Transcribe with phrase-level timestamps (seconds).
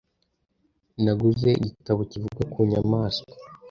[1.03, 3.31] Naguze igitabo kivuga ku nyamaswa.